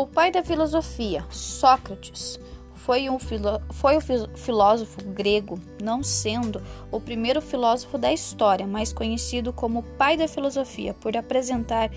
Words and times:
O 0.00 0.06
pai 0.06 0.30
da 0.30 0.42
filosofia, 0.42 1.26
Sócrates, 1.28 2.40
foi 2.72 3.10
um, 3.10 3.18
foi 3.18 3.98
um 3.98 4.00
filósofo 4.34 5.04
grego, 5.04 5.60
não 5.78 6.02
sendo 6.02 6.62
o 6.90 6.98
primeiro 6.98 7.42
filósofo 7.42 7.98
da 7.98 8.10
história, 8.10 8.66
mas 8.66 8.94
conhecido 8.94 9.52
como 9.52 9.82
pai 9.98 10.16
da 10.16 10.26
filosofia, 10.26 10.94
por 10.94 11.14
apresentar 11.14 11.90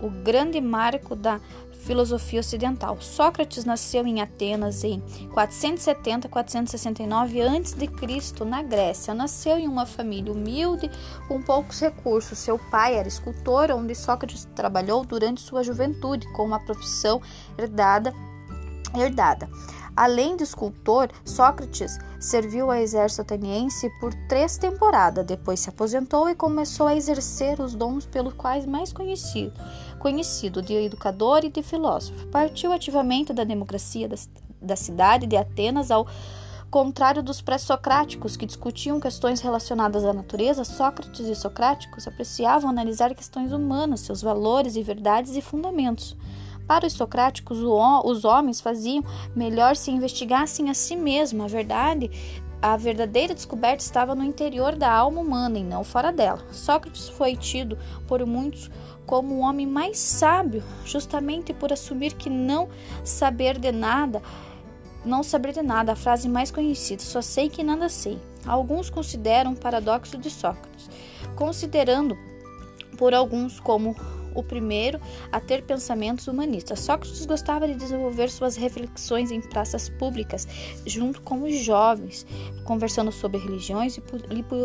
o 0.00 0.08
grande 0.08 0.62
marco 0.62 1.14
da 1.14 1.42
filosofia 1.82 2.40
ocidental. 2.40 2.96
Sócrates 3.00 3.64
nasceu 3.64 4.06
em 4.06 4.20
Atenas 4.20 4.84
em 4.84 5.00
470-469 5.34 7.42
a.C., 7.42 8.44
na 8.44 8.62
Grécia. 8.62 9.14
Nasceu 9.14 9.58
em 9.58 9.68
uma 9.68 9.86
família 9.86 10.32
humilde, 10.32 10.90
com 11.28 11.42
poucos 11.42 11.80
recursos. 11.80 12.38
Seu 12.38 12.58
pai 12.70 12.94
era 12.94 13.08
escultor, 13.08 13.70
onde 13.70 13.94
Sócrates 13.94 14.48
trabalhou 14.54 15.04
durante 15.04 15.40
sua 15.40 15.62
juventude, 15.62 16.30
com 16.32 16.44
uma 16.44 16.60
profissão 16.60 17.20
herdada. 17.58 18.12
Herdada. 18.94 19.48
Além 19.94 20.36
de 20.36 20.42
escultor, 20.42 21.10
Sócrates 21.24 21.98
serviu 22.18 22.70
ao 22.70 22.78
exército 22.78 23.20
ateniense 23.22 23.90
por 24.00 24.14
três 24.26 24.56
temporadas, 24.56 25.26
depois 25.26 25.60
se 25.60 25.68
aposentou 25.68 26.30
e 26.30 26.34
começou 26.34 26.86
a 26.86 26.96
exercer 26.96 27.60
os 27.60 27.74
dons 27.74 28.06
pelos 28.06 28.32
quais 28.32 28.64
mais 28.64 28.90
conhecido, 28.90 29.52
conhecido 29.98 30.62
de 30.62 30.72
educador 30.72 31.44
e 31.44 31.50
de 31.50 31.62
filósofo. 31.62 32.26
Partiu 32.28 32.72
ativamente 32.72 33.34
da 33.34 33.44
democracia 33.44 34.08
da, 34.08 34.16
da 34.62 34.76
cidade 34.76 35.26
de 35.26 35.36
Atenas 35.36 35.90
ao 35.90 36.06
contrário 36.70 37.22
dos 37.22 37.42
pré-socráticos 37.42 38.34
que 38.34 38.46
discutiam 38.46 38.98
questões 38.98 39.42
relacionadas 39.42 40.06
à 40.06 40.12
natureza, 40.14 40.64
Sócrates 40.64 41.26
e 41.26 41.34
Socráticos 41.34 42.08
apreciavam 42.08 42.70
analisar 42.70 43.14
questões 43.14 43.52
humanas, 43.52 44.00
seus 44.00 44.22
valores 44.22 44.74
e 44.74 44.82
verdades 44.82 45.36
e 45.36 45.42
fundamentos. 45.42 46.16
Para 46.72 46.86
os 46.86 46.94
socráticos, 46.94 47.58
os 47.58 48.24
homens 48.24 48.58
faziam 48.58 49.04
melhor 49.36 49.76
se 49.76 49.90
investigassem 49.90 50.70
a 50.70 50.74
si 50.74 50.96
mesmos. 50.96 51.44
A 51.44 51.46
verdade, 51.46 52.10
a 52.62 52.74
verdadeira 52.78 53.34
descoberta 53.34 53.84
estava 53.84 54.14
no 54.14 54.24
interior 54.24 54.74
da 54.74 54.90
alma 54.90 55.20
humana 55.20 55.58
e 55.58 55.62
não 55.62 55.84
fora 55.84 56.10
dela. 56.10 56.42
Sócrates 56.50 57.10
foi 57.10 57.36
tido 57.36 57.76
por 58.08 58.24
muitos 58.24 58.70
como 59.04 59.34
o 59.34 59.40
homem 59.40 59.66
mais 59.66 59.98
sábio, 59.98 60.64
justamente 60.82 61.52
por 61.52 61.74
assumir 61.74 62.14
que 62.14 62.30
não 62.30 62.70
saber 63.04 63.58
de 63.58 63.70
nada, 63.70 64.22
não 65.04 65.22
saber 65.22 65.52
de 65.52 65.60
nada, 65.60 65.92
a 65.92 65.96
frase 65.96 66.26
mais 66.26 66.50
conhecida, 66.50 67.02
só 67.02 67.20
sei 67.20 67.50
que 67.50 67.62
nada 67.62 67.90
sei. 67.90 68.18
Alguns 68.46 68.88
consideram 68.88 69.52
o 69.52 69.56
paradoxo 69.56 70.16
de 70.16 70.30
Sócrates, 70.30 70.88
considerando 71.36 72.16
por 72.96 73.12
alguns 73.12 73.60
como 73.60 73.94
o 74.34 74.42
primeiro 74.42 75.00
a 75.30 75.40
ter 75.40 75.62
pensamentos 75.62 76.26
humanistas. 76.26 76.80
Sócrates 76.80 77.24
gostava 77.26 77.66
de 77.66 77.74
desenvolver 77.74 78.30
suas 78.30 78.56
reflexões 78.56 79.30
em 79.30 79.40
praças 79.40 79.88
públicas, 79.88 80.46
junto 80.86 81.20
com 81.22 81.42
os 81.42 81.56
jovens, 81.56 82.26
conversando 82.64 83.12
sobre 83.12 83.38
religiões 83.38 83.96
e 83.96 84.02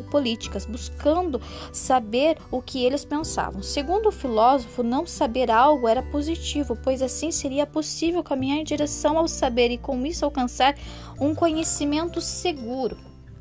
políticas, 0.10 0.66
buscando 0.66 1.42
saber 1.72 2.38
o 2.52 2.62
que 2.62 2.86
eles 2.86 3.06
pensavam. 3.06 3.62
Segundo 3.62 4.10
o 4.10 4.12
filósofo, 4.12 4.84
não 4.84 5.06
saber 5.06 5.50
algo 5.52 5.88
era 5.88 6.02
positivo, 6.04 6.78
pois 6.84 7.02
assim 7.02 7.32
seria 7.32 7.66
possível 7.66 8.23
caminhar 8.23 8.58
em 8.58 8.64
direção 8.64 9.18
ao 9.18 9.28
saber 9.28 9.72
e 9.72 9.78
com 9.78 10.06
isso 10.06 10.26
alcançar 10.26 10.76
um 11.20 11.34
conhecimento 11.34 12.22
seguro 12.22 12.98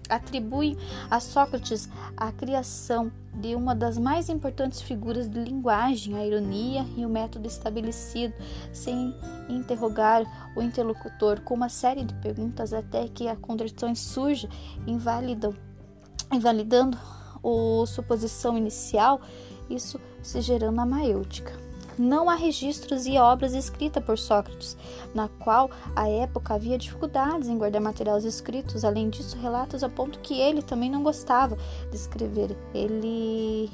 atribuem 0.09 0.77
a 1.11 1.21
Sócrates 1.21 1.89
a 2.17 2.33
criação 2.33 3.11
de 3.35 3.55
uma 3.55 3.75
das 3.75 3.99
mais 3.99 4.29
importantes 4.29 4.81
figuras 4.81 5.29
de 5.29 5.39
linguagem, 5.39 6.17
a 6.17 6.25
ironia 6.25 6.87
e 6.97 7.05
o 7.05 7.09
método 7.09 7.47
estabelecido, 7.47 8.35
sem 8.73 9.15
interrogar 9.49 10.25
o 10.57 10.63
interlocutor. 10.63 11.41
Com 11.43 11.55
uma 11.55 11.69
série 11.69 12.05
de 12.05 12.15
perguntas 12.15 12.73
até 12.73 13.09
que 13.09 13.29
a 13.29 13.37
contradição 13.37 13.95
surja, 13.95 14.49
invalidando 14.87 15.57
a 17.45 17.87
suposição 17.87 18.57
inicial, 18.57 19.21
isso 19.69 20.01
se 20.23 20.41
gerando 20.41 20.81
a 20.81 20.87
maêutica 20.87 21.66
não 21.99 22.29
há 22.29 22.35
registros 22.35 23.07
e 23.07 23.17
obras 23.19 23.55
escritas 23.55 24.05
por 24.05 24.19
Sócrates, 24.19 24.77
na 25.15 25.29
qual 25.29 25.71
à 25.95 26.09
época 26.09 26.55
havia 26.55 26.79
dificuldades 26.79 27.49
em 27.49 27.59
guardar 27.59 27.81
materiais 27.81 28.25
escritos. 28.25 28.85
Além 28.85 29.09
disso, 29.09 29.37
relatos 29.37 29.83
apontam 29.83 30.21
que 30.23 30.41
ele 30.41 30.63
também 30.63 30.91
não 30.91 31.03
gostava 31.03 31.57
de 31.91 31.97
escrever. 31.97 32.57
Ele 32.75 33.71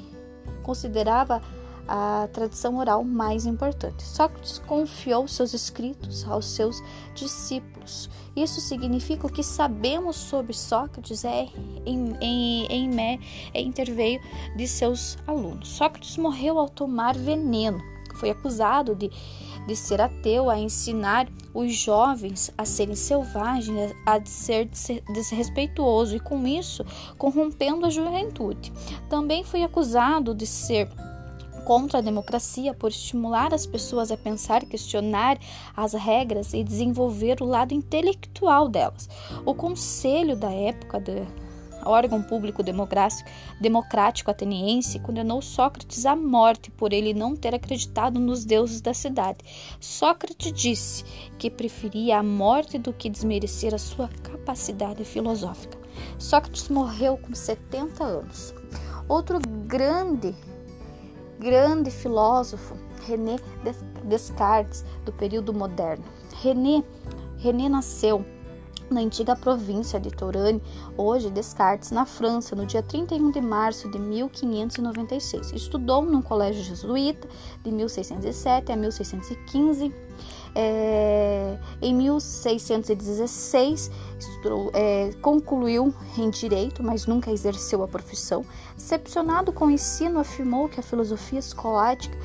considerava 0.63 1.41
a 1.87 2.29
tradição 2.31 2.77
oral 2.77 3.03
mais 3.03 3.45
importante. 3.45 4.03
Sócrates 4.03 4.59
confiou 4.59 5.27
seus 5.27 5.53
escritos 5.53 6.25
aos 6.25 6.45
seus 6.45 6.81
discípulos. 7.13 8.09
Isso 8.35 8.61
significa 8.61 9.29
que 9.29 9.43
sabemos 9.43 10.15
sobre 10.15 10.53
Sócrates 10.53 11.25
é 11.25 11.49
em, 11.85 12.15
em, 12.21 12.65
em, 12.67 13.19
é 13.53 13.61
interveio 13.61 14.21
de 14.55 14.67
seus 14.67 15.17
alunos. 15.27 15.67
Sócrates 15.69 16.17
morreu 16.17 16.57
ao 16.57 16.69
tomar 16.69 17.17
veneno 17.17 17.92
foi 18.13 18.29
acusado 18.29 18.95
de, 18.95 19.09
de 19.67 19.75
ser 19.75 20.01
ateu, 20.01 20.49
a 20.49 20.57
ensinar 20.57 21.27
os 21.53 21.73
jovens 21.75 22.51
a 22.57 22.65
serem 22.65 22.95
selvagens, 22.95 23.93
a 24.05 24.23
ser 24.25 24.69
desrespeituoso 25.13 26.15
e 26.15 26.19
com 26.19 26.47
isso 26.47 26.85
corrompendo 27.17 27.85
a 27.85 27.89
juventude. 27.89 28.71
Também 29.09 29.43
foi 29.43 29.63
acusado 29.63 30.33
de 30.33 30.47
ser 30.47 30.89
contra 31.63 31.99
a 31.99 32.01
democracia 32.01 32.73
por 32.73 32.89
estimular 32.89 33.53
as 33.53 33.65
pessoas 33.65 34.11
a 34.11 34.17
pensar, 34.17 34.65
questionar 34.65 35.37
as 35.75 35.93
regras 35.93 36.53
e 36.53 36.63
desenvolver 36.63 37.41
o 37.41 37.45
lado 37.45 37.73
intelectual 37.73 38.67
delas. 38.67 39.09
O 39.45 39.53
conselho 39.53 40.35
da 40.35 40.51
época 40.51 40.99
de, 40.99 41.25
órgão 41.85 42.21
público 42.21 42.63
democrático 42.63 44.31
ateniense, 44.31 44.99
condenou 44.99 45.41
Sócrates 45.41 46.05
à 46.05 46.15
morte 46.15 46.71
por 46.71 46.93
ele 46.93 47.13
não 47.13 47.35
ter 47.35 47.53
acreditado 47.53 48.19
nos 48.19 48.45
deuses 48.45 48.81
da 48.81 48.93
cidade. 48.93 49.39
Sócrates 49.79 50.51
disse 50.51 51.03
que 51.37 51.49
preferia 51.49 52.19
a 52.19 52.23
morte 52.23 52.77
do 52.77 52.93
que 52.93 53.09
desmerecer 53.09 53.73
a 53.73 53.77
sua 53.77 54.07
capacidade 54.21 55.03
filosófica. 55.03 55.77
Sócrates 56.17 56.69
morreu 56.69 57.17
com 57.17 57.33
70 57.33 58.03
anos. 58.03 58.53
Outro 59.07 59.39
grande, 59.67 60.35
grande 61.39 61.91
filósofo, 61.91 62.75
René 63.05 63.35
Descartes, 64.05 64.85
do 65.05 65.11
período 65.11 65.53
moderno. 65.53 66.05
René, 66.41 66.83
René 67.37 67.67
nasceu 67.69 68.25
na 68.93 69.01
antiga 69.01 69.35
província 69.35 69.99
de 69.99 70.11
Touraine, 70.11 70.61
hoje 70.95 71.29
Descartes, 71.29 71.91
na 71.91 72.05
França, 72.05 72.55
no 72.55 72.65
dia 72.65 72.83
31 72.83 73.31
de 73.31 73.41
março 73.41 73.89
de 73.89 73.99
1596. 73.99 75.51
Estudou 75.51 76.03
num 76.03 76.21
colégio 76.21 76.63
jesuíta 76.63 77.27
de 77.63 77.71
1607 77.71 78.71
a 78.71 78.75
1615. 78.75 79.93
É, 80.55 81.57
em 81.81 81.95
1616, 81.95 83.89
estudou, 84.19 84.69
é, 84.75 85.11
concluiu 85.19 85.91
em 86.15 86.29
direito, 86.29 86.83
mas 86.83 87.07
nunca 87.07 87.31
exerceu 87.31 87.81
a 87.81 87.87
profissão. 87.87 88.45
Decepcionado 88.75 89.51
com 89.51 89.65
o 89.65 89.71
ensino, 89.71 90.19
afirmou 90.19 90.69
que 90.69 90.79
a 90.79 90.83
filosofia 90.83 91.39
escolástica 91.39 92.15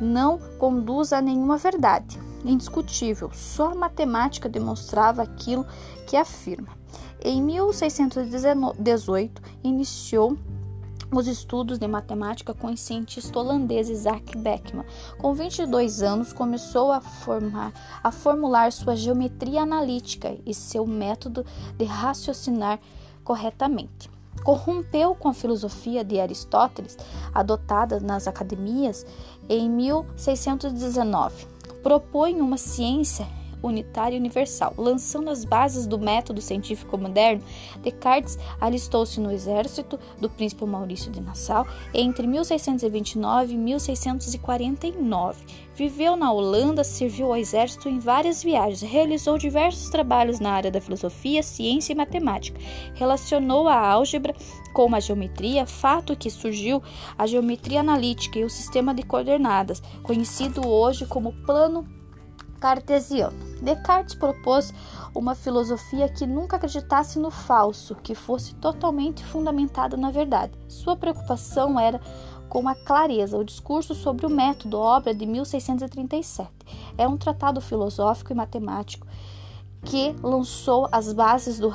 não 0.00 0.38
conduz 0.58 1.12
a 1.12 1.20
nenhuma 1.20 1.56
verdade 1.56 2.28
indiscutível, 2.44 3.30
só 3.32 3.72
a 3.72 3.74
matemática 3.74 4.48
demonstrava 4.48 5.22
aquilo 5.22 5.66
que 6.06 6.16
afirma. 6.16 6.76
Em 7.22 7.42
1618, 7.42 9.42
iniciou 9.64 10.36
os 11.10 11.26
estudos 11.26 11.78
de 11.78 11.88
matemática 11.88 12.52
com 12.52 12.68
o 12.68 12.76
cientista 12.76 13.38
holandês 13.38 13.88
Isaac 13.88 14.36
Beckman. 14.36 14.84
Com 15.18 15.34
22 15.34 16.02
anos, 16.02 16.32
começou 16.32 16.92
a, 16.92 17.00
formar, 17.00 17.72
a 18.02 18.12
formular 18.12 18.70
sua 18.70 18.94
geometria 18.94 19.62
analítica 19.62 20.36
e 20.44 20.54
seu 20.54 20.86
método 20.86 21.44
de 21.76 21.84
raciocinar 21.84 22.78
corretamente. 23.24 24.10
Corrompeu 24.48 25.14
com 25.14 25.28
a 25.28 25.34
filosofia 25.34 26.02
de 26.02 26.18
Aristóteles, 26.18 26.96
adotada 27.34 28.00
nas 28.00 28.26
academias 28.26 29.04
em 29.46 29.68
1619 29.68 31.46
propõe 31.82 32.40
uma 32.40 32.56
ciência 32.56 33.26
unitária 33.62 34.16
e 34.16 34.18
universal. 34.18 34.74
Lançando 34.76 35.30
as 35.30 35.44
bases 35.44 35.86
do 35.86 35.98
método 35.98 36.40
científico 36.40 36.96
moderno, 36.96 37.42
Descartes 37.82 38.38
alistou-se 38.60 39.20
no 39.20 39.30
exército 39.30 39.98
do 40.20 40.28
príncipe 40.28 40.64
Maurício 40.64 41.10
de 41.10 41.20
Nassau 41.20 41.66
entre 41.92 42.26
1629 42.26 43.54
e 43.54 43.56
1649. 43.56 45.44
Viveu 45.74 46.16
na 46.16 46.32
Holanda, 46.32 46.82
serviu 46.82 47.28
ao 47.28 47.36
exército 47.36 47.88
em 47.88 48.00
várias 48.00 48.42
viagens, 48.42 48.82
realizou 48.82 49.38
diversos 49.38 49.88
trabalhos 49.88 50.40
na 50.40 50.50
área 50.50 50.72
da 50.72 50.80
filosofia, 50.80 51.40
ciência 51.40 51.92
e 51.92 51.96
matemática. 51.96 52.58
Relacionou 52.94 53.68
a 53.68 53.78
álgebra 53.78 54.34
com 54.72 54.92
a 54.94 55.00
geometria, 55.00 55.66
fato 55.66 56.16
que 56.16 56.30
surgiu 56.30 56.82
a 57.16 57.26
geometria 57.26 57.80
analítica 57.80 58.38
e 58.38 58.44
o 58.44 58.50
sistema 58.50 58.92
de 58.92 59.04
coordenadas, 59.04 59.80
conhecido 60.02 60.66
hoje 60.66 61.06
como 61.06 61.32
plano 61.44 61.86
cartesiano. 62.58 63.36
Descartes 63.62 64.14
propôs 64.14 64.72
uma 65.14 65.34
filosofia 65.34 66.08
que 66.08 66.26
nunca 66.26 66.56
acreditasse 66.56 67.18
no 67.18 67.30
falso, 67.30 67.94
que 67.96 68.14
fosse 68.14 68.54
totalmente 68.54 69.24
fundamentada 69.24 69.96
na 69.96 70.10
verdade. 70.10 70.52
Sua 70.68 70.96
preocupação 70.96 71.78
era 71.78 72.00
com 72.48 72.68
a 72.68 72.74
clareza. 72.74 73.36
O 73.36 73.44
discurso 73.44 73.94
sobre 73.94 74.26
o 74.26 74.30
método, 74.30 74.78
obra 74.78 75.14
de 75.14 75.26
1637, 75.26 76.50
é 76.96 77.06
um 77.06 77.16
tratado 77.16 77.60
filosófico 77.60 78.32
e 78.32 78.36
matemático 78.36 79.06
que 79.84 80.14
lançou 80.22 80.88
as 80.90 81.12
bases 81.12 81.58
do 81.58 81.68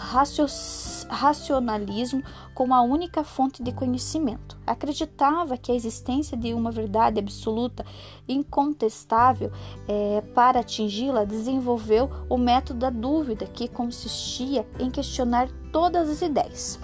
racionalismo 1.13 2.23
como 2.53 2.73
a 2.73 2.81
única 2.81 3.23
fonte 3.23 3.61
de 3.61 3.71
conhecimento. 3.71 4.57
Acreditava 4.65 5.57
que 5.57 5.71
a 5.71 5.75
existência 5.75 6.35
de 6.35 6.53
uma 6.53 6.71
verdade 6.71 7.19
absoluta, 7.19 7.85
incontestável, 8.27 9.51
é, 9.87 10.21
para 10.33 10.59
atingi-la, 10.59 11.23
desenvolveu 11.23 12.09
o 12.29 12.37
método 12.37 12.79
da 12.79 12.89
dúvida, 12.89 13.45
que 13.45 13.67
consistia 13.67 14.67
em 14.79 14.89
questionar 14.89 15.49
todas 15.71 16.09
as 16.09 16.21
ideias. 16.21 16.79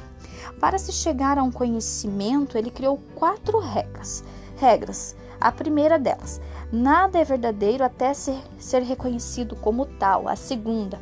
Para 0.60 0.78
se 0.78 0.92
chegar 0.92 1.38
a 1.38 1.44
um 1.44 1.52
conhecimento, 1.52 2.58
ele 2.58 2.72
criou 2.72 2.98
quatro 3.16 3.60
regras. 3.60 4.24
Regras. 4.58 5.16
A 5.40 5.54
primeira 5.54 5.98
delas, 5.98 6.42
nada 6.70 7.18
é 7.18 7.24
verdadeiro 7.24 7.82
até 7.82 8.14
ser, 8.14 8.38
ser 8.58 8.82
reconhecido 8.82 9.56
como 9.56 9.86
tal. 9.86 10.28
A 10.28 10.36
segunda, 10.36 11.00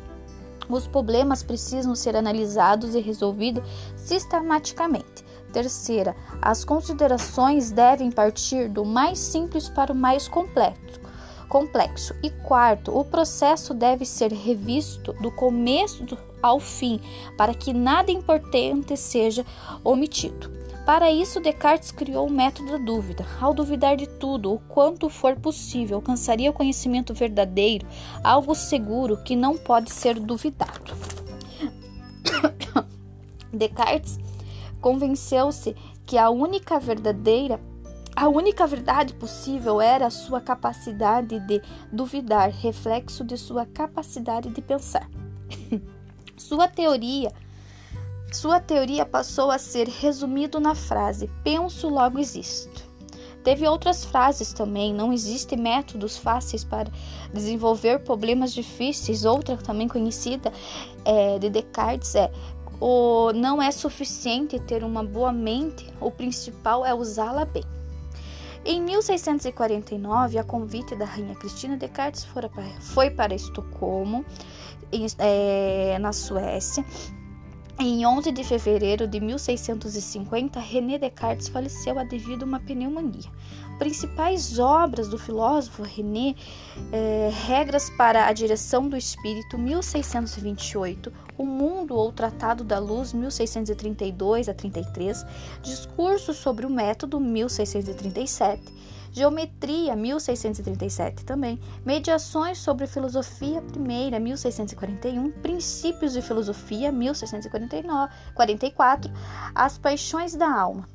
os 0.68 0.86
problemas 0.86 1.42
precisam 1.42 1.94
ser 1.94 2.16
analisados 2.16 2.94
e 2.94 3.00
resolvidos 3.00 3.62
sistematicamente. 3.96 5.24
Terceira, 5.52 6.14
as 6.42 6.64
considerações 6.64 7.70
devem 7.70 8.10
partir 8.10 8.68
do 8.68 8.84
mais 8.84 9.18
simples 9.18 9.68
para 9.68 9.92
o 9.92 9.96
mais 9.96 10.28
complexo. 10.28 11.00
complexo. 11.48 12.14
E 12.22 12.28
quarto, 12.28 12.96
o 12.96 13.02
processo 13.04 13.72
deve 13.72 14.04
ser 14.04 14.30
revisto 14.32 15.14
do 15.14 15.30
começo 15.30 16.04
ao 16.42 16.60
fim, 16.60 17.00
para 17.36 17.54
que 17.54 17.72
nada 17.72 18.10
importante 18.10 18.96
seja 18.96 19.44
omitido. 19.84 20.58
Para 20.88 21.12
isso, 21.12 21.38
Descartes 21.38 21.92
criou 21.92 22.26
o 22.26 22.32
método 22.32 22.72
da 22.72 22.78
dúvida. 22.78 23.26
Ao 23.38 23.52
duvidar 23.52 23.94
de 23.94 24.06
tudo, 24.06 24.54
o 24.54 24.58
quanto 24.58 25.10
for 25.10 25.36
possível, 25.36 25.96
alcançaria 25.96 26.48
o 26.48 26.54
conhecimento 26.54 27.12
verdadeiro, 27.12 27.86
algo 28.24 28.54
seguro 28.54 29.22
que 29.22 29.36
não 29.36 29.58
pode 29.58 29.92
ser 29.92 30.18
duvidado. 30.18 30.94
Descartes 33.52 34.18
convenceu-se 34.80 35.76
que 36.06 36.16
a 36.16 36.30
única 36.30 36.80
verdadeira 36.80 37.60
a 38.16 38.26
única 38.26 38.66
verdade 38.66 39.14
possível 39.14 39.80
era 39.80 40.06
a 40.06 40.10
sua 40.10 40.40
capacidade 40.40 41.38
de 41.38 41.62
duvidar, 41.92 42.50
reflexo 42.50 43.22
de 43.22 43.36
sua 43.36 43.64
capacidade 43.64 44.48
de 44.48 44.60
pensar. 44.60 45.08
Sua 46.38 46.68
teoria 46.68 47.32
sua 48.32 48.60
teoria 48.60 49.06
passou 49.06 49.50
a 49.50 49.58
ser 49.58 49.88
resumido 49.88 50.60
na 50.60 50.74
frase 50.74 51.30
penso 51.42 51.88
logo 51.88 52.18
existo. 52.18 52.86
Teve 53.42 53.66
outras 53.66 54.04
frases 54.04 54.52
também, 54.52 54.92
não 54.92 55.12
existem 55.12 55.58
métodos 55.58 56.18
fáceis 56.18 56.62
para 56.62 56.90
desenvolver 57.32 58.00
problemas 58.00 58.52
difíceis. 58.52 59.24
Outra 59.24 59.56
também 59.56 59.88
conhecida 59.88 60.52
é, 61.04 61.38
de 61.38 61.48
Descartes 61.48 62.14
é 62.14 62.30
o 62.80 63.32
não 63.32 63.62
é 63.62 63.70
suficiente 63.70 64.60
ter 64.60 64.84
uma 64.84 65.02
boa 65.02 65.32
mente, 65.32 65.86
o 66.00 66.10
principal 66.10 66.84
é 66.84 66.92
usá-la 66.92 67.44
bem. 67.44 67.64
Em 68.70 68.82
1649, 68.82 70.36
a 70.36 70.44
convite 70.44 70.94
da 70.94 71.06
rainha 71.06 71.34
Cristina, 71.34 71.74
Descartes 71.74 72.26
foi 72.82 73.08
para 73.08 73.34
Estocolmo, 73.34 74.26
é, 75.18 75.96
na 75.98 76.12
Suécia, 76.12 76.84
em 77.80 78.04
11 78.04 78.32
de 78.32 78.42
fevereiro 78.42 79.06
de 79.06 79.20
1650, 79.20 80.58
René 80.58 80.98
Descartes 80.98 81.48
faleceu 81.48 81.94
devido 82.08 82.42
a 82.42 82.46
uma 82.46 82.58
pneumonia. 82.58 83.30
Principais 83.78 84.58
obras 84.58 85.06
do 85.06 85.16
filósofo 85.16 85.84
René, 85.84 86.34
eh, 86.92 87.30
Regras 87.46 87.88
para 87.90 88.26
a 88.26 88.32
Direção 88.32 88.88
do 88.88 88.96
Espírito, 88.96 89.56
1628, 89.56 91.12
O 91.38 91.46
Mundo 91.46 91.94
ou 91.94 92.10
Tratado 92.10 92.64
da 92.64 92.80
Luz, 92.80 93.12
1632 93.12 94.48
a 94.48 94.54
33, 94.54 95.24
Discurso 95.62 96.34
sobre 96.34 96.66
o 96.66 96.70
Método, 96.70 97.20
1637, 97.20 98.60
Geometria, 99.18 99.94
1637 99.96 101.24
também. 101.24 101.58
Mediações 101.84 102.58
sobre 102.58 102.86
Filosofia 102.86 103.60
Primeira, 103.60 104.20
1641. 104.20 105.32
Princípios 105.42 106.12
de 106.12 106.22
Filosofia, 106.22 106.92
1644. 106.92 109.10
As 109.52 109.76
Paixões 109.76 110.36
da 110.36 110.48
Alma, 110.48 110.88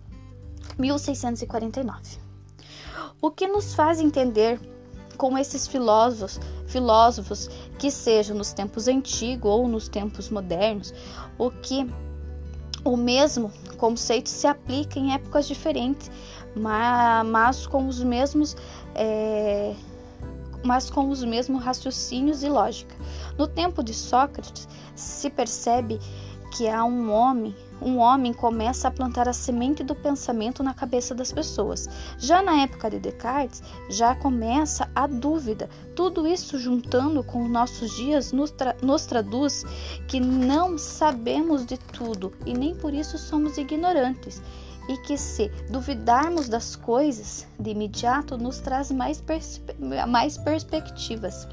1649. 0.79 2.17
O 3.21 3.29
que 3.29 3.45
nos 3.45 3.75
faz 3.75 3.99
entender 3.99 4.57
com 5.17 5.37
esses 5.37 5.67
filósofos, 5.67 6.39
filósofos 6.65 7.49
que 7.77 7.91
sejam 7.91 8.37
nos 8.37 8.53
tempos 8.53 8.87
antigos 8.87 9.51
ou 9.51 9.67
nos 9.67 9.89
tempos 9.89 10.29
modernos, 10.29 10.93
o 11.37 11.51
que 11.51 11.85
o 12.85 12.97
mesmo 12.97 13.49
conceito 13.77 14.29
se 14.29 14.47
aplica 14.47 14.99
em 14.99 15.13
épocas 15.13 15.47
diferentes, 15.47 16.11
mas 16.55 17.67
com 17.67 17.87
os 17.87 18.03
mesmos 18.03 18.55
é, 18.95 19.75
mas 20.63 20.89
com 20.89 21.09
os 21.09 21.23
mesmos 21.23 21.63
raciocínios 21.63 22.41
e 22.43 22.49
lógica. 22.49 22.95
No 23.37 23.47
tempo 23.47 23.83
de 23.83 23.93
Sócrates 23.93 24.67
se 24.95 25.29
percebe 25.29 25.99
que 26.55 26.69
há 26.69 26.85
um 26.85 27.11
homem, 27.11 27.55
um 27.81 27.97
homem 27.97 28.31
começa 28.31 28.87
a 28.87 28.91
plantar 28.91 29.27
a 29.27 29.33
semente 29.33 29.83
do 29.83 29.95
pensamento 29.95 30.61
na 30.61 30.73
cabeça 30.73 31.15
das 31.15 31.31
pessoas. 31.31 31.89
Já 32.19 32.43
na 32.43 32.61
época 32.61 32.91
de 32.91 32.99
Descartes, 32.99 33.63
já 33.89 34.13
começa 34.15 34.87
a 34.93 35.07
dúvida. 35.07 35.67
Tudo 35.95 36.27
isso 36.27 36.59
juntando 36.59 37.23
com 37.23 37.43
os 37.43 37.49
nossos 37.49 37.91
dias 37.95 38.31
nos, 38.31 38.51
tra 38.51 38.75
nos 38.83 39.05
traduz 39.05 39.65
que 40.07 40.19
não 40.19 40.77
sabemos 40.77 41.65
de 41.65 41.77
tudo 41.77 42.31
e 42.45 42.53
nem 42.53 42.75
por 42.75 42.93
isso 42.93 43.17
somos 43.17 43.57
ignorantes 43.57 44.41
e 44.87 44.97
que 44.97 45.17
se 45.17 45.49
duvidarmos 45.69 46.49
das 46.49 46.75
coisas 46.75 47.47
de 47.59 47.71
imediato 47.71 48.37
nos 48.37 48.59
traz 48.59 48.91
mais, 48.91 49.21
perspe 49.21 49.73
mais 50.07 50.37
perspectivas. 50.37 51.47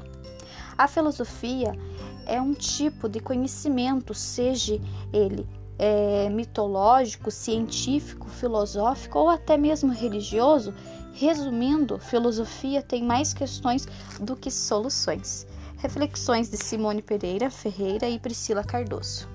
A 0.77 0.87
filosofia 0.87 1.77
é 2.25 2.41
um 2.41 2.53
tipo 2.53 3.07
de 3.07 3.19
conhecimento, 3.19 4.13
seja 4.13 4.79
ele 5.13 5.47
é, 5.77 6.29
mitológico, 6.29 7.31
científico, 7.31 8.29
filosófico 8.29 9.19
ou 9.19 9.29
até 9.29 9.57
mesmo 9.57 9.91
religioso. 9.91 10.73
Resumindo, 11.13 11.99
filosofia 11.99 12.81
tem 12.81 13.03
mais 13.03 13.33
questões 13.33 13.87
do 14.19 14.35
que 14.35 14.49
soluções. 14.49 15.47
Reflexões 15.77 16.49
de 16.49 16.57
Simone 16.57 17.01
Pereira 17.01 17.49
Ferreira 17.49 18.07
e 18.07 18.19
Priscila 18.19 18.63
Cardoso. 18.63 19.30